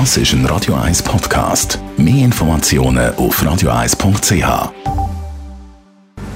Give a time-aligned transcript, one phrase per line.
[0.00, 1.78] Das ist ein Radio 1 Podcast.
[1.96, 4.72] Mehr Informationen auf radio1.ch.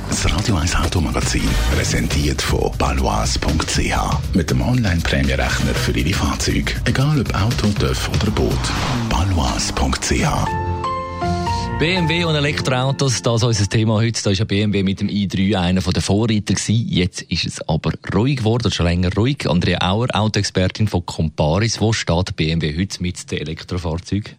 [0.08, 1.42] Das Radio 1 Automagazin
[1.74, 4.32] präsentiert von balois.ch.
[4.32, 6.72] Mit dem Online-Prämierechner für Ihre Fahrzeuge.
[6.84, 8.52] Egal ob Auto, TÜV oder Boot.
[9.11, 10.68] balois.ch.
[11.79, 14.20] BMW und Elektroautos, das ist unser Thema heute.
[14.20, 16.88] Da ist ja BMW mit dem i3 einer der Vorreiter gewesen.
[16.88, 19.48] Jetzt ist es aber ruhig geworden, schon länger ruhig.
[19.48, 21.80] Andrea Auer, Autoexpertin von Comparis.
[21.80, 24.34] Wo steht BMW heute mit den Elektrofahrzeugen?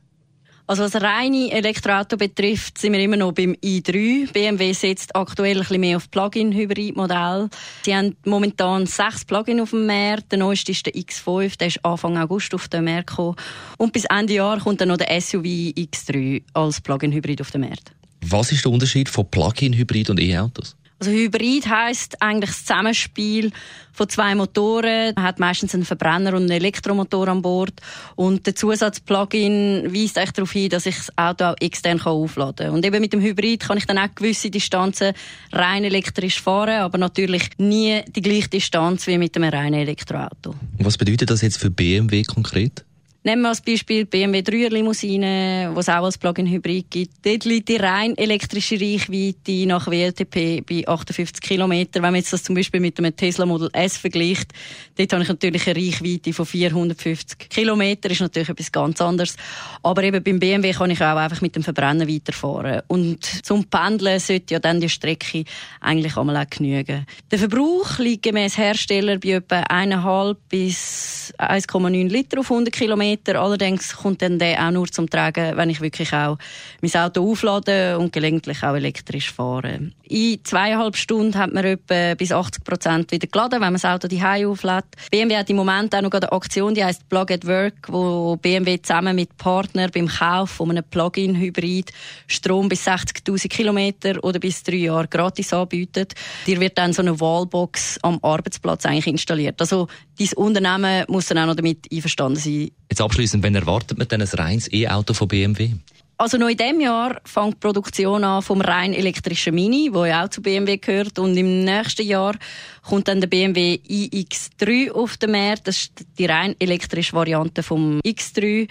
[0.70, 4.32] Also was reine Elektroauto betrifft, sind wir immer noch beim i3.
[4.32, 7.50] BMW setzt aktuell ein bisschen mehr auf Plug-in-Hybrid-Modell.
[7.82, 10.32] Sie haben momentan sechs Plug-in auf dem Markt.
[10.32, 13.36] Der neueste ist der X5, der ist Anfang August auf den Markt gekommen.
[13.80, 17.92] Und bis Ende Jahr kommt dann noch der SUV X3 als Plug-in-Hybrid auf den Markt.
[18.28, 20.76] Was ist der Unterschied von Plug-in-Hybrid und E-Autos?
[21.00, 23.52] Also Hybrid heißt eigentlich das Zusammenspiel
[23.94, 25.14] von zwei Motoren.
[25.16, 27.74] Man hat meistens einen Verbrenner und einen Elektromotor an Bord.
[28.16, 32.68] Und der Zusatz Plug-in weist echt darauf hin, dass ich das Auto auch extern aufladen
[32.68, 32.76] kann.
[32.76, 35.14] Und eben mit dem Hybrid kann ich dann auch gewisse Distanzen
[35.54, 40.54] rein elektrisch fahren, aber natürlich nie die gleiche Distanz wie mit einem reinen Elektroauto.
[40.80, 42.84] Was bedeutet das jetzt für BMW konkret?
[43.22, 47.26] Nehmen wir als Beispiel die BMW 3er Limousine, die es auch als Plug-in-Hybrid gibt.
[47.26, 51.72] Dort liegt die rein elektrische Reichweite nach WLTP bei 58 km.
[51.92, 54.54] Wenn man jetzt das zum Beispiel mit einem Tesla Model S vergleicht,
[54.98, 57.82] dort habe ich natürlich eine Reichweite von 450 km.
[57.82, 59.36] ist natürlich etwas ganz anderes.
[59.84, 62.84] Aber eben beim BMW kann ich auch einfach mit dem Verbrenner weiterfahren.
[62.88, 65.44] Und zum Pendeln sollte ja dann die Strecke
[65.82, 67.06] eigentlich einmal auch genügen.
[67.30, 73.09] Der Verbrauch liegt gemäß Hersteller bei etwa 1,5 bis 1,9 Liter auf 100 km.
[73.10, 73.42] Kilometer.
[73.42, 76.38] Allerdings kommt dann der auch nur zum Tragen, wenn ich wirklich auch
[76.82, 79.92] mein Auto auflade und gelegentlich auch elektrisch fahre.
[80.08, 84.08] In zweieinhalb Stunden hat man etwa bis 80 Prozent wieder geladen, wenn man das Auto
[84.08, 84.86] die auflädt.
[85.12, 88.82] BMW hat im Moment auch noch eine Aktion, die heißt Plug at Work, wo BMW
[88.82, 91.92] zusammen mit Partnern beim Kauf von einem Plug-in-Hybrid
[92.28, 96.16] Strom bis 60.000 Kilometer oder bis drei Jahre gratis anbietet.
[96.48, 99.62] Dir wird dann so eine Wallbox am Arbeitsplatz eigentlich installiert.
[99.62, 99.88] Also
[100.18, 102.72] dein Unternehmen muss dann auch noch damit einverstanden sein.
[103.00, 105.72] Jetzt abschließend, wenn erwartet man denn ein reines E-Auto von BMW?
[106.18, 110.26] Also noch in diesem Jahr fängt die Produktion an vom rein elektrischen Mini, wo ja
[110.26, 111.18] auch zu BMW gehört.
[111.18, 112.36] Und im nächsten Jahr
[112.84, 115.70] kommt dann der BMW iX3 auf den Markt.
[115.70, 118.68] Das ist die rein elektrische Variante vom X3.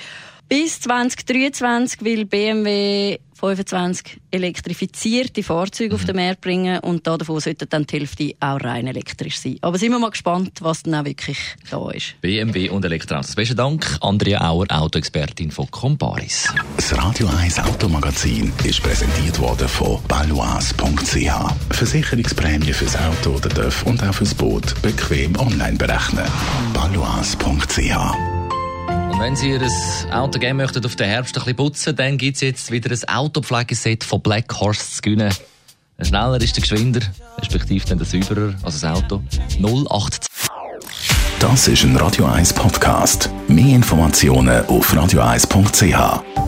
[0.49, 5.95] Bis 2023 will BMW 25 elektrifizierte Fahrzeuge mhm.
[5.95, 9.59] auf den Markt bringen und davon sollten dann die Hälfte auch rein elektrisch sein.
[9.61, 11.39] Aber sind wir mal gespannt, was dann auch wirklich
[11.71, 12.21] da ist.
[12.21, 13.35] BMW und Elektroautos.
[13.35, 16.53] Besten Dank, Andrea Auer, Autoexpertin von Comparis.
[16.77, 21.75] Das Radio 1 Automagazin ist präsentiert worden von balois.ch.
[21.75, 26.25] Versicherungsprämie fürs Auto oder TÜV und auch fürs Boot bequem online berechnen.
[26.75, 28.38] balois.ch
[29.19, 29.61] wenn Sie Ihr
[30.13, 33.09] Auto gerne möchten auf den Herbst ein bisschen putzen, dann gibt es jetzt wieder ein
[33.09, 35.33] Autopflegeset von Black Horse zu gewinnen.
[36.01, 37.01] Schneller ist der Geschwinder,
[37.39, 39.23] respektive dann der sauberer als das Auto.
[39.59, 40.29] 082.
[41.41, 43.31] Das ist ein Radio 1 Podcast.
[43.49, 46.48] Mehr Informationen auf radio1.ch.